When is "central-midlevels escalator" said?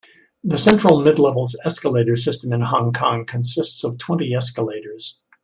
0.57-2.15